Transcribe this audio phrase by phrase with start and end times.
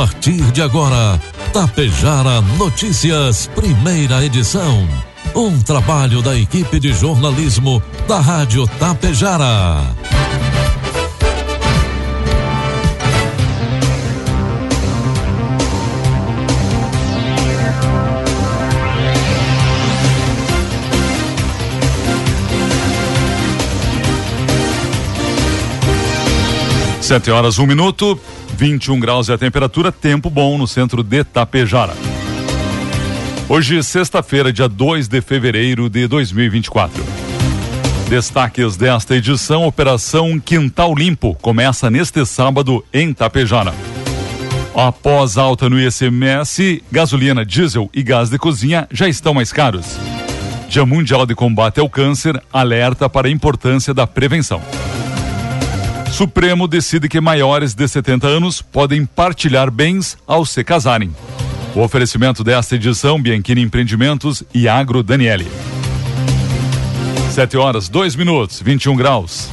[0.00, 1.20] partir de agora,
[1.52, 4.88] Tapejara Notícias, primeira edição.
[5.34, 9.84] Um trabalho da equipe de jornalismo da Rádio Tapejara.
[27.02, 28.18] Sete horas, um minuto,
[28.60, 31.94] 21 graus é a temperatura, tempo bom no centro de Tapejara.
[33.48, 37.02] Hoje, sexta-feira, dia 2 de fevereiro de 2024.
[38.10, 43.72] Destaques desta edição: Operação Quintal Limpo começa neste sábado em Tapejara.
[44.74, 49.96] Após alta no ICMS, gasolina, diesel e gás de cozinha já estão mais caros.
[50.68, 54.60] Dia Mundial de Combate ao Câncer alerta para a importância da prevenção.
[56.12, 61.14] Supremo decide que maiores de 70 anos podem partilhar bens ao se casarem.
[61.74, 65.46] O oferecimento desta edição, Bianchini Empreendimentos e Agro Daniele.
[67.30, 69.48] 7 horas, 2 minutos, 21 graus.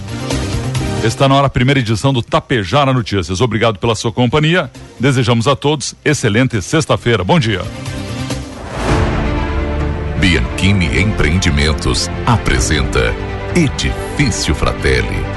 [1.04, 3.40] Está na hora a primeira edição do Tapejara Notícias.
[3.40, 4.70] Obrigado pela sua companhia.
[5.00, 7.24] Desejamos a todos excelente sexta-feira.
[7.24, 7.62] Bom dia.
[10.20, 13.14] Bianchini Empreendimentos apresenta
[13.56, 15.37] Edifício Fratelli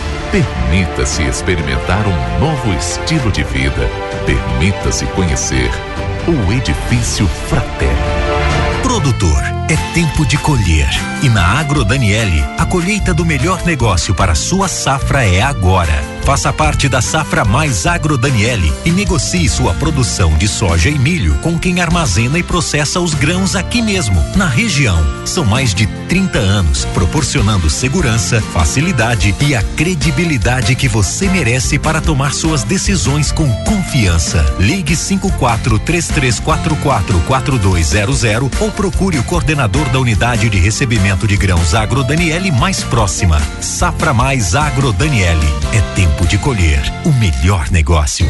[0.31, 3.85] Permita-se experimentar um novo estilo de vida.
[4.25, 5.69] Permita-se conhecer
[6.25, 7.97] o Edifício Fraterno.
[8.81, 10.89] Produtor, é tempo de colher.
[11.23, 16.03] E na Agro Daniele, a colheita do melhor negócio para sua safra é agora.
[16.25, 21.35] Faça parte da Safra Mais Agro Daniele e negocie sua produção de soja e milho
[21.35, 25.03] com quem armazena e processa os grãos aqui mesmo, na região.
[25.25, 31.99] São mais de 30 anos proporcionando segurança, facilidade e a credibilidade que você merece para
[31.99, 34.45] tomar suas decisões com confiança.
[34.59, 38.21] Ligue 54 3344 4200
[38.59, 43.39] ou procure o coordenador da unidade de recebimento de grãos Agro Daniele mais próxima.
[43.61, 45.45] Safra Mais Agro Daniele.
[45.71, 48.25] É tempo de colher o melhor negócio.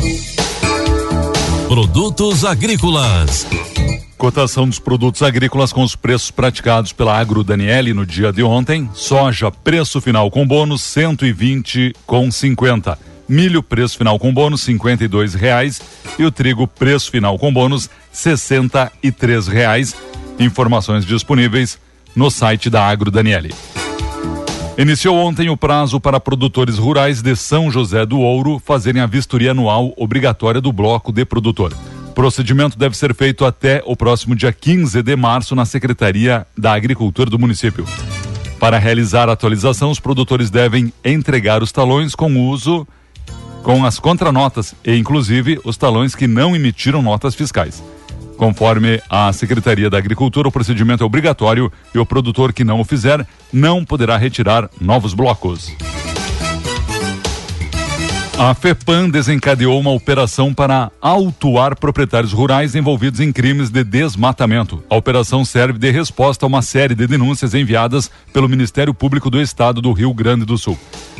[1.69, 3.47] Produtos agrícolas.
[4.17, 8.89] Cotação dos produtos agrícolas com os preços praticados pela Agro Daniele no dia de ontem.
[8.93, 12.99] Soja, preço final com bônus, 120 com 50.
[13.27, 15.81] Milho, preço final com bônus, cinquenta e dois reais.
[16.19, 19.95] E o trigo, preço final com bônus, sessenta e três reais.
[20.39, 21.79] Informações disponíveis
[22.15, 23.53] no site da Agro Daniele.
[24.77, 29.51] Iniciou ontem o prazo para produtores rurais de São José do Ouro fazerem a vistoria
[29.51, 31.73] anual obrigatória do bloco de produtor.
[32.09, 36.73] O procedimento deve ser feito até o próximo dia 15 de março na Secretaria da
[36.73, 37.85] Agricultura do município.
[38.59, 42.87] Para realizar a atualização, os produtores devem entregar os talões com uso
[43.63, 47.83] com as contranotas e, inclusive, os talões que não emitiram notas fiscais.
[48.41, 52.83] Conforme a Secretaria da Agricultura, o procedimento é obrigatório e o produtor que não o
[52.83, 55.71] fizer não poderá retirar novos blocos.
[58.39, 64.83] A FEPAM desencadeou uma operação para autuar proprietários rurais envolvidos em crimes de desmatamento.
[64.89, 69.39] A operação serve de resposta a uma série de denúncias enviadas pelo Ministério Público do
[69.39, 70.75] Estado do Rio Grande do Sul.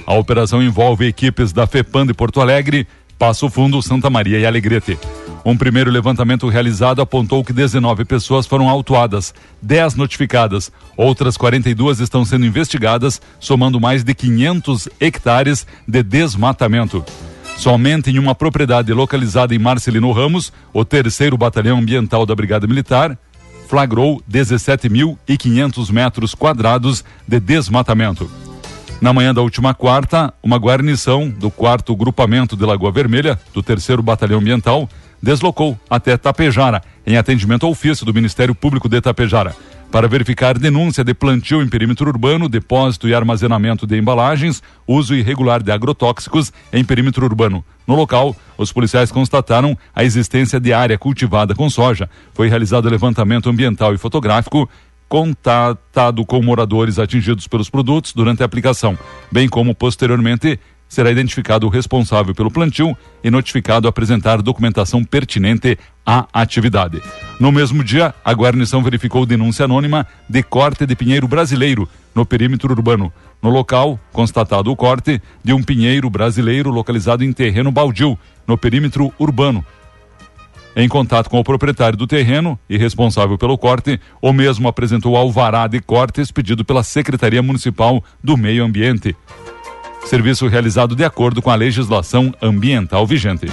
[0.08, 2.88] A operação envolve equipes da FEPAM de Porto Alegre,
[3.22, 4.98] Passo Fundo, Santa Maria e Alegrete.
[5.46, 12.26] Um primeiro levantamento realizado apontou que 19 pessoas foram autuadas, 10 notificadas, outras 42 estão
[12.26, 17.06] sendo investigadas, somando mais de 500 hectares de desmatamento.
[17.58, 23.16] Somente em uma propriedade localizada em Marcelino Ramos, o terceiro batalhão ambiental da Brigada Militar
[23.68, 28.51] flagrou 17.500 metros quadrados de desmatamento.
[29.02, 34.04] Na manhã da última quarta, uma guarnição do quarto grupamento de Lagoa Vermelha, do terceiro
[34.04, 34.88] batalhão ambiental,
[35.20, 39.56] deslocou até Tapejara, em atendimento ao ofício do Ministério Público de Tapejara,
[39.92, 45.64] para verificar denúncia de plantio em perímetro urbano, depósito e armazenamento de embalagens, uso irregular
[45.64, 47.66] de agrotóxicos em perímetro urbano.
[47.88, 52.08] No local, os policiais constataram a existência de área cultivada com soja.
[52.36, 54.70] Foi realizado levantamento ambiental e fotográfico
[55.12, 58.98] contatado com moradores atingidos pelos produtos durante a aplicação,
[59.30, 65.78] bem como posteriormente será identificado o responsável pelo plantio e notificado a apresentar documentação pertinente
[66.06, 67.02] à atividade.
[67.42, 72.72] No mesmo dia, a guarnição verificou denúncia anônima de corte de pinheiro brasileiro no perímetro
[72.72, 73.12] urbano.
[73.42, 78.18] No local, constatado o corte de um pinheiro brasileiro localizado em terreno baldio,
[78.48, 79.66] no perímetro urbano.
[80.76, 85.68] Em contato com o proprietário do terreno e responsável pelo corte, o mesmo apresentou alvará
[85.68, 89.16] de corte expedido pela Secretaria Municipal do Meio Ambiente
[90.06, 93.48] serviço realizado de acordo com a legislação ambiental vigente.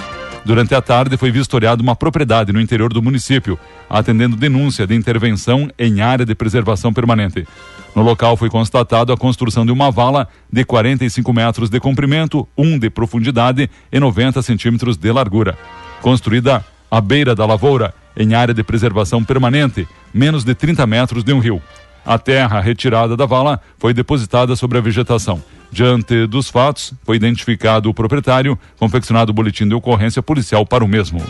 [0.44, 5.70] Durante a tarde foi vistoriada uma propriedade no interior do município, atendendo denúncia de intervenção
[5.78, 7.46] em área de preservação permanente.
[7.94, 12.78] No local foi constatado a construção de uma vala de 45 metros de comprimento, 1
[12.78, 15.58] de profundidade e 90 centímetros de largura.
[16.00, 21.32] Construída à beira da lavoura, em área de preservação permanente, menos de 30 metros de
[21.32, 21.62] um rio.
[22.04, 25.42] A terra retirada da vala foi depositada sobre a vegetação.
[25.70, 30.88] Diante dos fatos, foi identificado o proprietário, confeccionado o boletim de ocorrência policial para o
[30.88, 31.22] mesmo.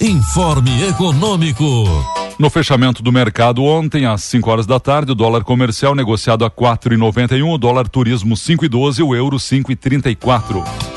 [0.00, 1.64] Informe Econômico.
[2.38, 6.50] No fechamento do mercado ontem, às 5 horas da tarde, o dólar comercial negociado a
[6.50, 10.93] 4,91, o dólar turismo 5,12, o euro 5,34.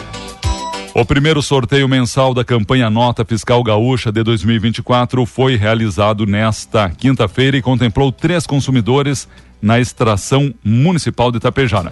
[0.99, 7.55] O primeiro sorteio mensal da campanha Nota Fiscal Gaúcha de 2024 foi realizado nesta quinta-feira
[7.55, 9.29] e contemplou três consumidores
[9.61, 11.91] na extração municipal de Itapejara.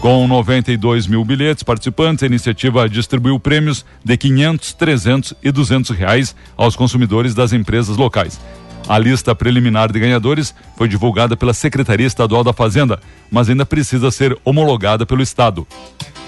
[0.00, 6.34] Com 92 mil bilhetes participantes, a iniciativa distribuiu prêmios de 500, 300 e 200 reais
[6.56, 8.40] aos consumidores das empresas locais.
[8.88, 12.98] A lista preliminar de ganhadores foi divulgada pela Secretaria Estadual da Fazenda,
[13.30, 15.64] mas ainda precisa ser homologada pelo Estado.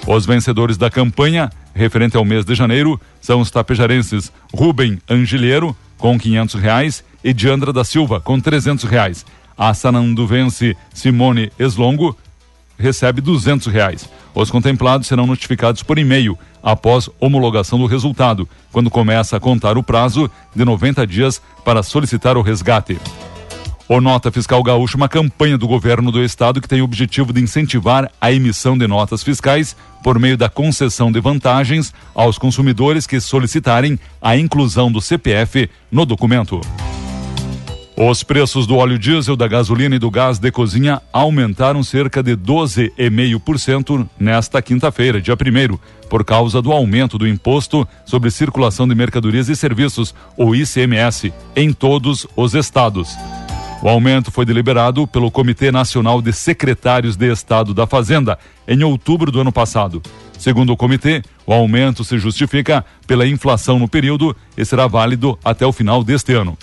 [0.07, 6.19] Os vencedores da campanha referente ao mês de janeiro, são os tapejarenses Rubem Angilheiro, com
[6.19, 9.25] quinhentos reais, e Diandra da Silva, com trezentos reais.
[9.57, 12.17] A sananduvense Simone Eslongo
[12.79, 14.09] recebe duzentos reais.
[14.35, 19.83] Os contemplados serão notificados por e-mail após homologação do resultado, quando começa a contar o
[19.83, 22.99] prazo de 90 dias para solicitar o resgate.
[23.89, 27.41] O Nota Fiscal Gaúcho, uma campanha do governo do estado que tem o objetivo de
[27.41, 33.21] incentivar a emissão de notas fiscais por meio da concessão de vantagens aos consumidores que
[33.21, 36.61] solicitarem a inclusão do CPF no documento.
[37.95, 42.35] Os preços do óleo diesel, da gasolina e do gás de cozinha aumentaram cerca de
[42.37, 45.79] 12,5% nesta quinta-feira, dia 1
[46.09, 51.73] por causa do aumento do imposto sobre circulação de mercadorias e serviços, o ICMS, em
[51.73, 53.17] todos os estados.
[53.83, 58.39] O aumento foi deliberado pelo Comitê Nacional de Secretários de Estado da Fazenda
[58.69, 60.01] em outubro do ano passado.
[60.39, 65.67] Segundo o comitê, o aumento se justifica pela inflação no período e será válido até
[65.67, 66.57] o final deste ano.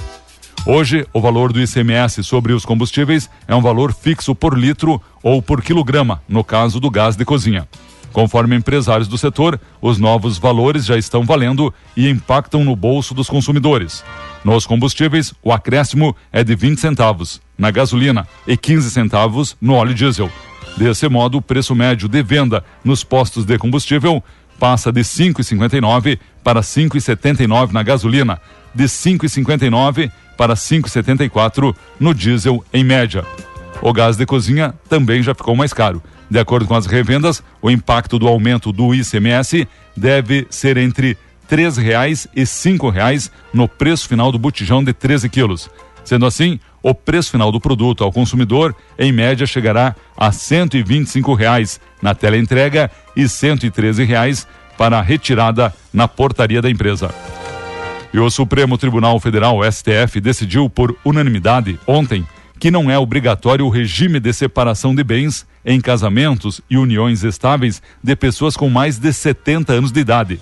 [0.66, 5.42] Hoje, o valor do ICMS sobre os combustíveis é um valor fixo por litro ou
[5.42, 7.68] por quilograma, no caso do gás de cozinha.
[8.13, 13.30] Conforme empresários do setor, os novos valores já estão valendo e impactam no bolso dos
[13.30, 14.06] consumidores.
[14.44, 19.94] Nos combustíveis, o acréscimo é de 20 centavos na gasolina e 15 centavos no óleo
[19.94, 20.31] diesel.
[20.77, 24.24] Desse modo, o preço médio de venda nos postos de combustível
[24.57, 28.39] passa de 5,59 para 5,79 na gasolina,
[28.74, 33.25] de 5,59 para 5,74 no diesel em média.
[33.81, 36.01] O gás de cozinha também já ficou mais caro.
[36.30, 41.18] De acordo com as revendas, o impacto do aumento do ICMS deve ser entre
[41.50, 45.70] três reais e cinco reais no preço final do botijão de 13 quilos.
[46.06, 51.82] Sendo assim, o preço final do produto ao consumidor, em média, chegará a cinco reais
[52.01, 53.27] na tela entrega e
[53.72, 57.13] treze reais para a retirada na portaria da empresa.
[58.13, 62.25] E o Supremo Tribunal Federal, STF, decidiu por unanimidade ontem
[62.60, 67.82] que não é obrigatório o regime de separação de bens em casamentos e uniões estáveis
[68.03, 70.39] de pessoas com mais de 70 anos de idade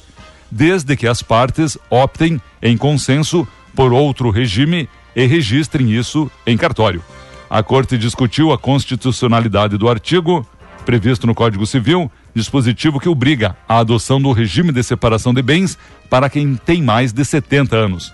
[0.51, 7.03] desde que as partes optem em consenso por outro regime e registrem isso em cartório.
[7.49, 10.45] A Corte discutiu a constitucionalidade do artigo
[10.87, 15.77] previsto no Código Civil, dispositivo que obriga a adoção do regime de separação de bens
[16.09, 18.13] para quem tem mais de 70 anos.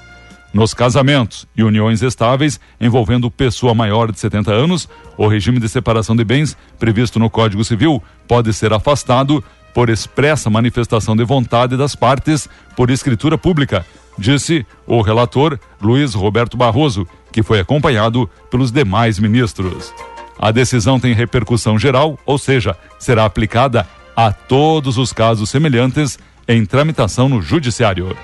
[0.51, 6.15] Nos casamentos e uniões estáveis envolvendo pessoa maior de 70 anos, o regime de separação
[6.15, 11.95] de bens previsto no Código Civil pode ser afastado por expressa manifestação de vontade das
[11.95, 13.85] partes por escritura pública,
[14.17, 19.93] disse o relator Luiz Roberto Barroso, que foi acompanhado pelos demais ministros.
[20.39, 26.65] A decisão tem repercussão geral, ou seja, será aplicada a todos os casos semelhantes em
[26.65, 28.15] tramitação no Judiciário.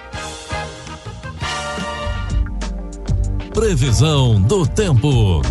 [3.53, 5.41] Previsão do tempo.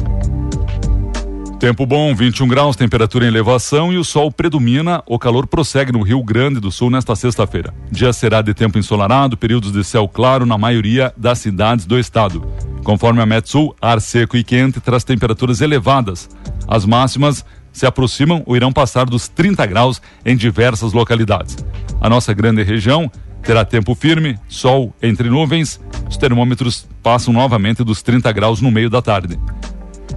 [1.59, 5.03] Tempo bom, 21 graus, temperatura em elevação e o sol predomina.
[5.05, 7.75] O calor prossegue no Rio Grande do Sul nesta sexta-feira.
[7.91, 12.47] Dia será de tempo ensolarado, períodos de céu claro na maioria das cidades do estado.
[12.85, 16.31] Conforme a Metsul, ar seco e quente traz temperaturas elevadas.
[16.69, 21.57] As máximas se aproximam ou irão passar dos 30 graus em diversas localidades.
[22.01, 23.11] A nossa grande região
[23.43, 25.81] terá tempo firme, sol entre nuvens.
[26.09, 29.37] Os termômetros passam novamente dos 30 graus no meio da tarde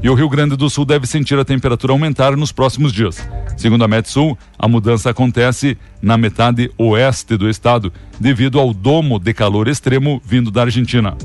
[0.04, 3.28] e o Rio Grande do Sul deve sentir a temperatura aumentar nos próximos dias.
[3.56, 9.34] Segundo a Metsul, a mudança acontece na metade oeste do estado, devido ao domo de
[9.34, 11.16] calor extremo vindo da Argentina.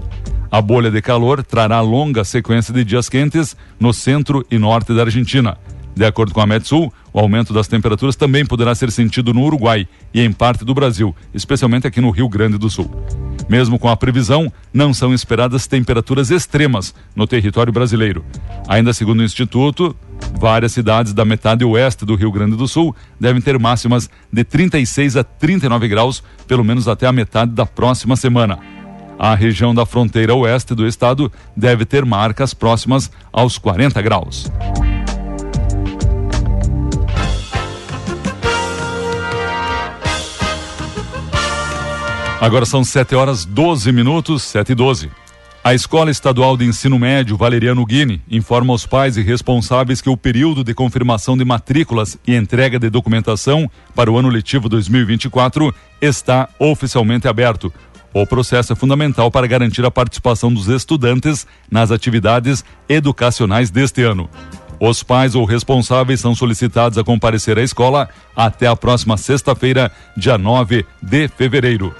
[0.50, 5.02] A bolha de calor trará longa sequência de dias quentes no centro e norte da
[5.02, 5.56] Argentina.
[5.94, 9.88] De acordo com a Metsul, o aumento das temperaturas também poderá ser sentido no Uruguai
[10.12, 12.90] e em parte do Brasil, especialmente aqui no Rio Grande do Sul.
[13.48, 18.24] Mesmo com a previsão, não são esperadas temperaturas extremas no território brasileiro.
[18.68, 19.94] Ainda segundo o Instituto,
[20.38, 25.16] várias cidades da metade oeste do Rio Grande do Sul devem ter máximas de 36
[25.16, 28.58] a 39 graus, pelo menos até a metade da próxima semana.
[29.18, 34.50] A região da fronteira oeste do estado deve ter marcas próximas aos 40 graus.
[42.40, 45.10] Agora são 7 horas 12 minutos, 7 e 12.
[45.64, 50.16] A Escola Estadual de Ensino Médio Valeriano Guine informa aos pais e responsáveis que o
[50.18, 56.48] período de confirmação de matrículas e entrega de documentação para o ano letivo 2024 está
[56.58, 57.72] oficialmente aberto.
[58.12, 64.28] O processo é fundamental para garantir a participação dos estudantes nas atividades educacionais deste ano.
[64.78, 70.36] Os pais ou responsáveis são solicitados a comparecer à escola até a próxima sexta-feira, dia
[70.36, 71.94] 9 de fevereiro,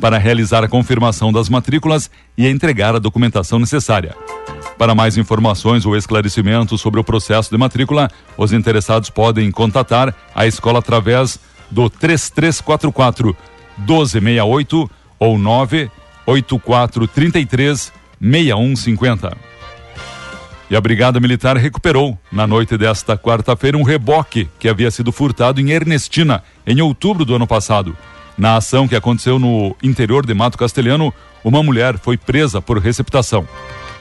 [0.00, 4.14] para realizar a confirmação das matrículas e entregar a documentação necessária.
[4.78, 10.46] Para mais informações ou esclarecimentos sobre o processo de matrícula, os interessados podem contatar a
[10.46, 11.40] escola através
[11.70, 13.36] do 3344
[13.78, 19.53] 1268 ou 98433 6150.
[20.74, 25.60] E a Brigada Militar recuperou, na noite desta quarta-feira, um reboque que havia sido furtado
[25.60, 27.96] em Ernestina, em outubro do ano passado.
[28.36, 31.14] Na ação que aconteceu no interior de Mato Castelhano,
[31.44, 33.46] uma mulher foi presa por receptação.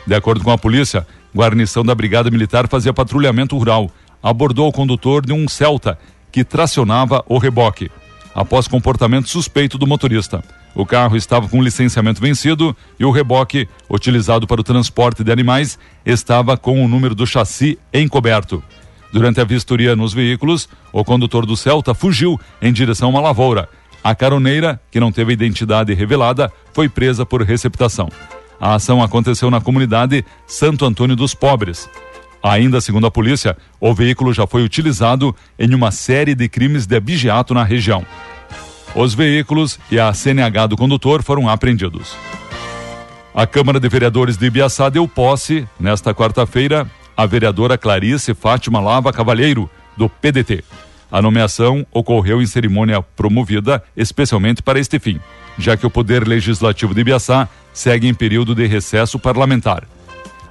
[0.08, 3.92] De acordo com a polícia, guarnição da Brigada Militar fazia patrulhamento rural.
[4.24, 5.96] Abordou o condutor de um Celta
[6.32, 7.92] que tracionava o reboque,
[8.34, 10.44] após comportamento suspeito do motorista.
[10.76, 15.78] O carro estava com licenciamento vencido e o reboque, utilizado para o transporte de animais,
[16.06, 18.64] estava com o número do chassi encoberto.
[19.12, 23.70] Durante a vistoria nos veículos, o condutor do Celta fugiu em direção a uma lavoura.
[24.04, 28.10] A caroneira, que não teve identidade revelada, foi presa por receptação.
[28.60, 31.88] A ação aconteceu na comunidade Santo Antônio dos Pobres.
[32.42, 36.96] Ainda segundo a polícia, o veículo já foi utilizado em uma série de crimes de
[36.96, 38.06] abigeato na região.
[38.96, 42.16] Os veículos e a CNH do condutor foram apreendidos.
[43.34, 49.12] A Câmara de Vereadores de Ibiaçá deu posse, nesta quarta-feira, a vereadora Clarice Fátima Lava
[49.12, 50.64] Cavalheiro, do PDT.
[51.12, 55.20] A nomeação ocorreu em cerimônia promovida especialmente para este fim,
[55.58, 59.88] já que o Poder Legislativo de Ibiaçá segue em período de recesso parlamentar.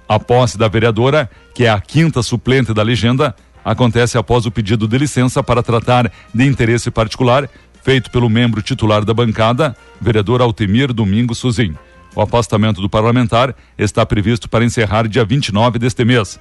[0.09, 4.89] A posse da vereadora, que é a quinta suplente da legenda, acontece após o pedido
[4.89, 7.49] de licença para tratar de interesse particular
[7.83, 11.75] feito pelo membro titular da bancada, vereador Altemir Domingos Suzin.
[12.15, 16.39] O afastamento do parlamentar está previsto para encerrar dia 29 deste mês,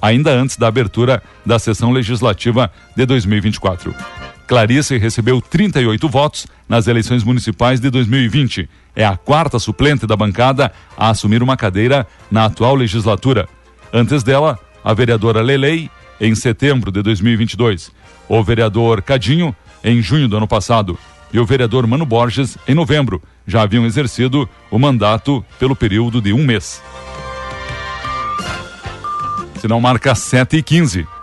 [0.00, 3.94] ainda antes da abertura da sessão legislativa de 2024.
[4.46, 8.68] Clarice recebeu 38 votos nas eleições municipais de 2020.
[8.94, 13.48] É a quarta suplente da bancada a assumir uma cadeira na atual legislatura.
[13.92, 17.90] Antes dela, a vereadora Lelei, em setembro de 2022.
[18.28, 20.98] O vereador Cadinho em junho do ano passado
[21.32, 26.32] e o vereador Mano Borges em novembro já haviam exercido o mandato pelo período de
[26.32, 26.82] um mês.
[29.60, 31.13] Se não marca 7 e 15.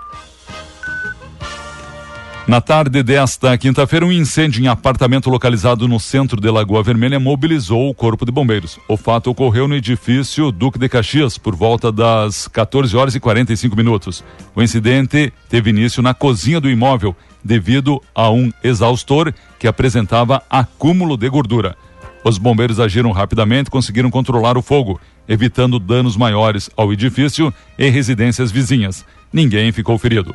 [2.48, 7.88] Na tarde desta quinta-feira, um incêndio em apartamento localizado no centro de Lagoa Vermelha mobilizou
[7.88, 8.79] o Corpo de Bombeiros.
[8.88, 13.75] O fato ocorreu no edifício Duque de Caxias por volta das 14 horas e 45
[13.75, 14.24] minutos.
[14.55, 21.15] O incidente teve início na cozinha do imóvel devido a um exaustor que apresentava acúmulo
[21.15, 21.77] de gordura.
[22.24, 27.88] Os bombeiros agiram rapidamente e conseguiram controlar o fogo, evitando danos maiores ao edifício e
[27.88, 29.05] residências vizinhas.
[29.31, 30.33] Ninguém ficou ferido.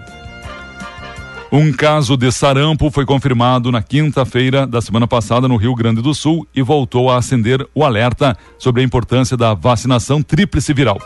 [1.51, 6.13] Um caso de sarampo foi confirmado na quinta-feira da semana passada no Rio Grande do
[6.13, 11.01] Sul e voltou a acender o alerta sobre a importância da vacinação tríplice viral.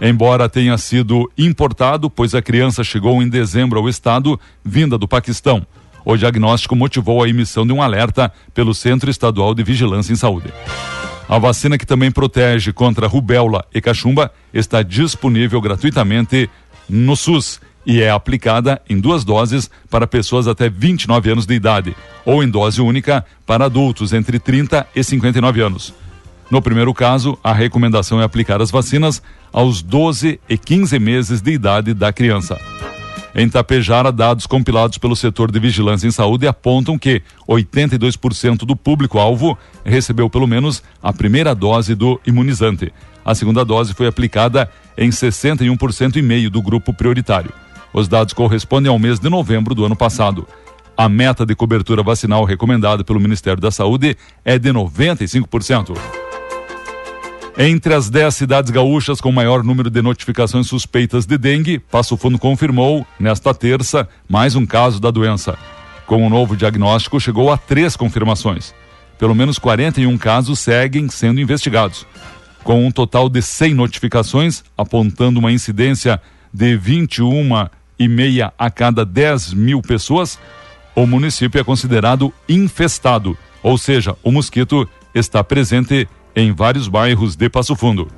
[0.00, 5.66] Embora tenha sido importado, pois a criança chegou em dezembro ao estado, vinda do Paquistão.
[6.04, 10.52] O diagnóstico motivou a emissão de um alerta pelo Centro Estadual de Vigilância em Saúde.
[11.28, 16.48] A vacina que também protege contra rubéola e cachumba está disponível gratuitamente
[16.88, 21.96] no SUS e é aplicada em duas doses para pessoas até 29 anos de idade,
[22.24, 25.94] ou em dose única para adultos entre 30 e 59 anos.
[26.50, 29.22] No primeiro caso, a recomendação é aplicar as vacinas
[29.52, 32.60] aos 12 e 15 meses de idade da criança.
[33.34, 39.56] Em Tapejara, dados compilados pelo setor de vigilância em saúde apontam que 82% do público-alvo
[39.82, 42.92] recebeu pelo menos a primeira dose do imunizante.
[43.24, 47.52] A segunda dose foi aplicada em 61% e meio do grupo prioritário.
[47.92, 50.46] Os dados correspondem ao mês de novembro do ano passado.
[50.96, 55.96] A meta de cobertura vacinal recomendada pelo Ministério da Saúde é de 95%.
[57.56, 62.38] Entre as 10 cidades gaúchas com maior número de notificações suspeitas de dengue, Passo Fundo
[62.38, 65.58] confirmou, nesta terça, mais um caso da doença.
[66.06, 68.74] Com o novo diagnóstico, chegou a três confirmações.
[69.18, 72.06] Pelo menos 41 casos seguem sendo investigados.
[72.64, 76.20] Com um total de 100 notificações, apontando uma incidência
[76.52, 77.68] de 21
[77.98, 80.38] e meia a cada 10 mil pessoas,
[80.94, 87.48] o município é considerado infestado, ou seja, o mosquito está presente em vários bairros de
[87.48, 88.08] Passo Fundo.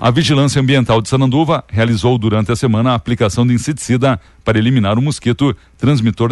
[0.00, 4.98] A Vigilância Ambiental de Sananduva realizou durante a semana a aplicação de inseticida para eliminar
[4.98, 5.54] o mosquito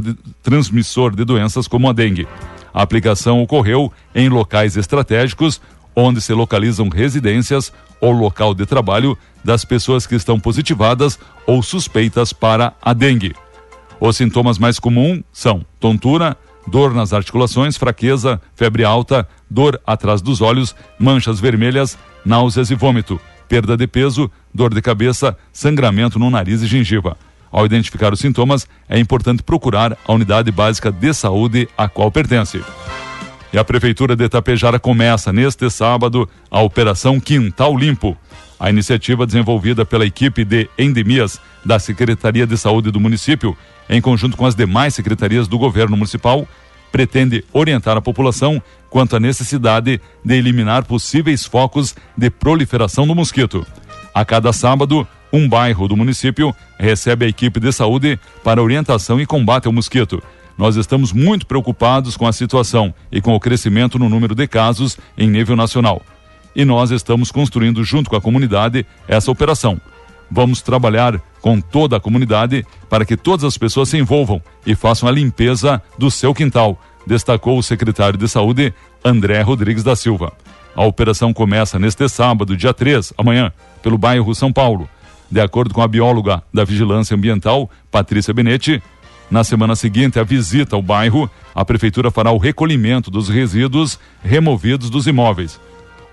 [0.00, 2.26] de, transmissor de doenças como a dengue.
[2.72, 5.60] A aplicação ocorreu em locais estratégicos
[5.94, 12.32] onde se localizam residências ou local de trabalho das pessoas que estão positivadas ou suspeitas
[12.32, 13.34] para a dengue.
[14.00, 16.36] Os sintomas mais comuns são tontura,
[16.66, 23.20] dor nas articulações, fraqueza, febre alta, dor atrás dos olhos, manchas vermelhas, náuseas e vômito,
[23.48, 27.16] perda de peso, dor de cabeça, sangramento no nariz e gengiva.
[27.50, 32.62] Ao identificar os sintomas, é importante procurar a unidade básica de saúde a qual pertence.
[33.52, 38.16] E a Prefeitura de Itapejara começa neste sábado a Operação Quintal Limpo.
[38.60, 43.56] A iniciativa desenvolvida pela equipe de endemias da Secretaria de Saúde do município,
[43.88, 46.46] em conjunto com as demais secretarias do governo municipal,
[46.92, 53.66] pretende orientar a população quanto à necessidade de eliminar possíveis focos de proliferação do mosquito.
[54.12, 59.26] A cada sábado, um bairro do município recebe a equipe de saúde para orientação e
[59.26, 60.22] combate ao mosquito.
[60.58, 64.98] Nós estamos muito preocupados com a situação e com o crescimento no número de casos
[65.16, 66.02] em nível nacional.
[66.54, 69.80] E nós estamos construindo junto com a comunidade essa operação.
[70.28, 75.08] Vamos trabalhar com toda a comunidade para que todas as pessoas se envolvam e façam
[75.08, 80.32] a limpeza do seu quintal, destacou o secretário de Saúde, André Rodrigues da Silva.
[80.74, 84.88] A operação começa neste sábado, dia 3, amanhã, pelo bairro São Paulo.
[85.30, 88.82] De acordo com a bióloga da Vigilância Ambiental, Patrícia Benetti,
[89.30, 94.90] na semana seguinte à visita ao bairro, a prefeitura fará o recolhimento dos resíduos removidos
[94.90, 95.60] dos imóveis.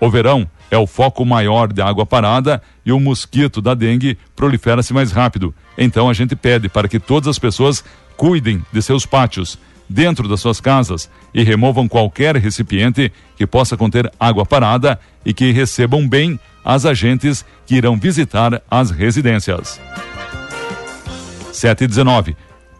[0.00, 4.92] O verão é o foco maior de água parada e o mosquito da dengue prolifera-se
[4.92, 5.54] mais rápido.
[5.78, 7.84] Então a gente pede para que todas as pessoas
[8.16, 14.10] cuidem de seus pátios, dentro das suas casas e removam qualquer recipiente que possa conter
[14.18, 19.80] água parada e que recebam bem as agentes que irão visitar as residências.
[21.52, 22.36] 7 e 19.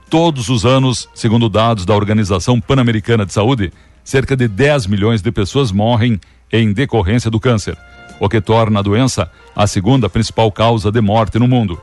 [0.08, 3.72] Todos os anos, segundo dados da Organização Pan-Americana de Saúde,
[4.04, 6.20] cerca de 10 milhões de pessoas morrem
[6.52, 7.76] em decorrência do câncer,
[8.20, 11.80] o que torna a doença a segunda principal causa de morte no mundo.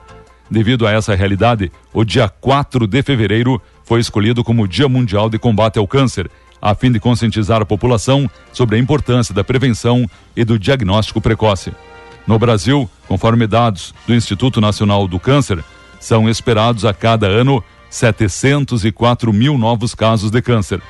[0.50, 5.38] Devido a essa realidade, o dia 4 de fevereiro foi escolhido como Dia Mundial de
[5.38, 6.32] Combate ao Câncer,
[6.62, 11.74] a fim de conscientizar a população sobre a importância da prevenção e do diagnóstico precoce.
[12.26, 15.62] No Brasil, conforme dados do Instituto Nacional do Câncer,
[16.00, 17.62] são esperados a cada ano
[17.94, 20.82] 704 mil novos casos de câncer.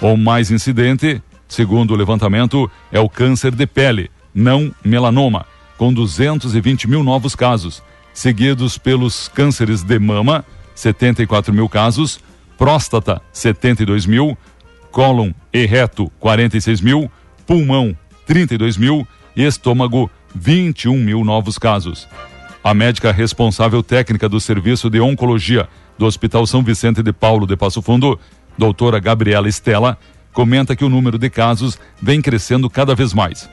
[0.00, 5.46] O mais incidente Segundo o levantamento, é o câncer de pele, não melanoma,
[5.78, 7.82] com 220 mil novos casos,
[8.12, 12.18] seguidos pelos cânceres de mama, 74 mil casos,
[12.58, 14.36] próstata, 72 mil,
[14.90, 17.10] cólon e reto, 46 mil,
[17.46, 19.06] pulmão, 32 mil
[19.36, 22.08] e estômago, 21 mil novos casos.
[22.64, 27.56] A médica responsável técnica do Serviço de Oncologia do Hospital São Vicente de Paulo de
[27.56, 28.18] Passo Fundo,
[28.56, 29.98] doutora Gabriela Estela,
[30.32, 33.48] comenta que o número de casos vem crescendo cada vez mais.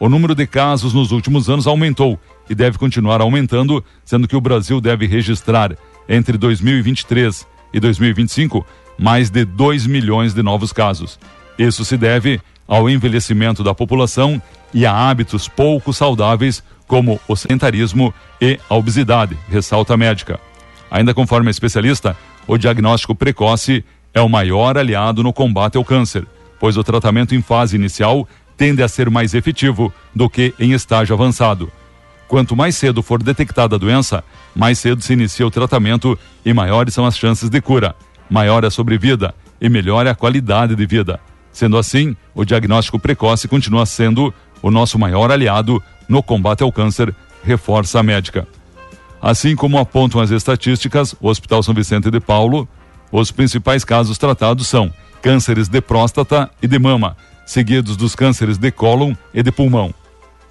[0.00, 4.40] O número de casos nos últimos anos aumentou e deve continuar aumentando, sendo que o
[4.40, 5.76] Brasil deve registrar
[6.08, 8.66] entre 2023 e 2025
[8.98, 11.18] mais de 2 milhões de novos casos.
[11.58, 14.40] Isso se deve ao envelhecimento da população
[14.72, 20.40] e a hábitos pouco saudáveis, como o sedentarismo e a obesidade, ressalta a médica.
[20.92, 22.14] Ainda conforme a especialista,
[22.46, 26.26] o diagnóstico precoce é o maior aliado no combate ao câncer,
[26.60, 28.28] pois o tratamento em fase inicial
[28.58, 31.72] tende a ser mais efetivo do que em estágio avançado.
[32.28, 34.22] Quanto mais cedo for detectada a doença,
[34.54, 37.96] mais cedo se inicia o tratamento e maiores são as chances de cura,
[38.28, 41.18] maior é a sobrevida e melhor é a qualidade de vida.
[41.50, 47.14] Sendo assim, o diagnóstico precoce continua sendo o nosso maior aliado no combate ao câncer,
[47.42, 48.46] reforça a médica.
[49.22, 52.68] Assim como apontam as estatísticas, o Hospital São Vicente de Paulo,
[53.12, 58.72] os principais casos tratados são cânceres de próstata e de mama, seguidos dos cânceres de
[58.72, 59.94] cólon e de pulmão.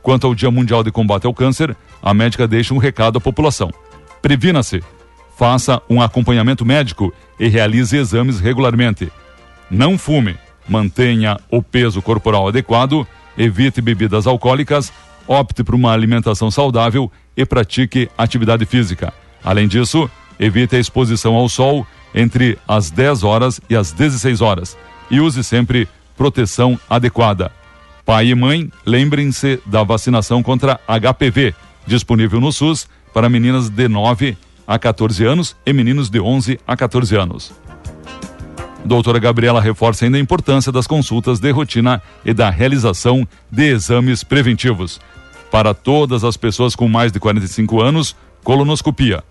[0.01, 3.71] Quanto ao Dia Mundial de Combate ao Câncer, a médica deixa um recado à população.
[4.21, 4.81] Previna-se,
[5.38, 9.12] faça um acompanhamento médico e realize exames regularmente.
[9.69, 10.38] Não fume,
[10.69, 13.05] mantenha o peso corporal adequado,
[13.38, 14.93] evite bebidas alcoólicas,
[15.27, 19.13] opte por uma alimentação saudável e pratique atividade física.
[19.44, 24.78] Além disso, evite a exposição ao sol entre as 10 horas e as 16 horas
[25.10, 27.52] e use sempre proteção adequada.
[28.06, 31.54] Pai e mãe, lembrem-se da vacinação contra HPV,
[31.86, 36.78] disponível no SUS para meninas de 9 a 14 anos e meninos de 11 a
[36.78, 37.54] 14 anos.
[38.84, 44.24] Doutora Gabriela reforça ainda a importância das consultas de rotina e da realização de exames
[44.24, 45.00] preventivos.
[45.51, 49.23] Para todas as pessoas com mais de 45 anos, colonoscopia.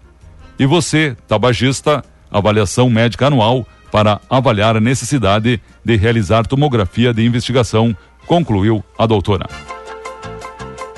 [0.58, 7.96] E você, tabagista, avaliação médica anual para avaliar a necessidade de realizar tomografia de investigação,
[8.26, 9.48] concluiu a doutora.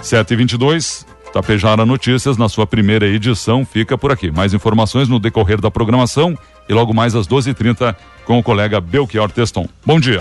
[0.02, 4.30] 722, Tapejara Notícias, na sua primeira edição, fica por aqui.
[4.30, 6.36] Mais informações no decorrer da programação
[6.68, 9.66] e logo mais às 12h30 com o colega Belchior Teston.
[9.86, 10.20] Bom dia.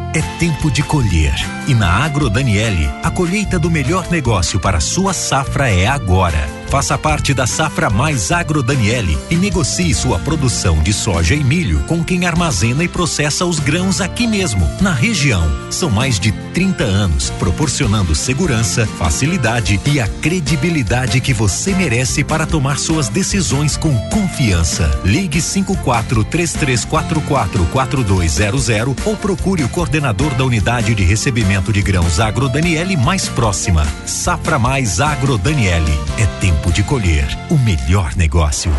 [0.13, 1.33] é tempo de colher.
[1.67, 6.49] E na Agro Daniele, a colheita do melhor negócio para sua safra é agora.
[6.67, 11.81] Faça parte da Safra Mais Agro Daniele e negocie sua produção de soja e milho
[11.81, 15.45] com quem armazena e processa os grãos aqui mesmo, na região.
[15.69, 22.45] São mais de 30 anos proporcionando segurança, facilidade e a credibilidade que você merece para
[22.45, 24.89] tomar suas decisões com confiança.
[25.03, 28.69] Ligue 54 3344 4200
[29.05, 33.85] ou procure o coordenador da unidade de recebimento de grãos Agro Daniele mais próxima.
[34.05, 35.91] Safra Mais Agro Daniele.
[36.17, 38.71] É tempo de colher o melhor negócio.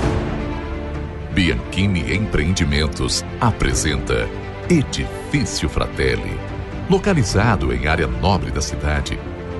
[1.32, 4.28] Bianchini Empreendimentos apresenta
[4.68, 6.36] Edifício Fratelli.
[6.90, 9.16] Localizado em área nobre da cidade,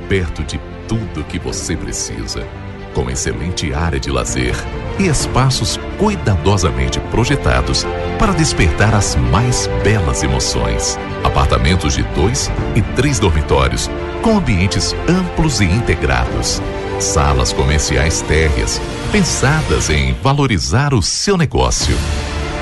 [0.09, 2.44] perto de tudo que você precisa
[2.92, 4.55] com excelente área de lazer
[4.98, 7.87] e espaços cuidadosamente projetados
[8.22, 10.96] para despertar as mais belas emoções.
[11.24, 13.90] Apartamentos de dois e três dormitórios,
[14.22, 16.62] com ambientes amplos e integrados.
[17.00, 18.80] Salas comerciais térreas,
[19.11, 21.98] pensadas em valorizar o seu negócio.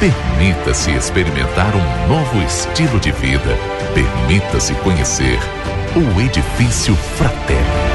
[0.00, 3.54] Permita-se experimentar um novo estilo de vida.
[3.92, 5.38] Permita-se conhecer
[5.94, 7.90] o Edifício Fraterno.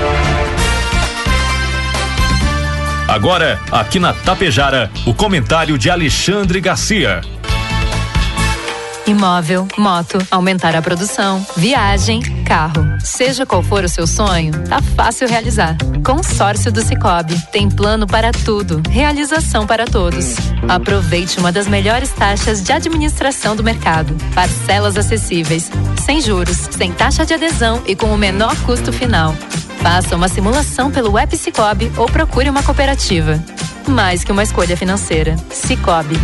[3.07, 7.21] Agora, aqui na Tapejara, o comentário de Alexandre Garcia.
[9.07, 12.83] Imóvel, moto, aumentar a produção, viagem, carro.
[13.03, 15.77] Seja qual for o seu sonho, tá fácil realizar.
[16.03, 17.39] Consórcio do Cicobi.
[17.51, 18.81] Tem plano para tudo.
[18.89, 20.35] Realização para todos.
[20.67, 24.15] Aproveite uma das melhores taxas de administração do mercado.
[24.33, 25.69] Parcelas acessíveis,
[26.03, 29.35] sem juros, sem taxa de adesão e com o menor custo final.
[29.83, 33.39] Faça uma simulação pelo Web Cicobi ou procure uma cooperativa.
[33.87, 35.35] Mais que uma escolha financeira.
[35.51, 36.15] Cicobi.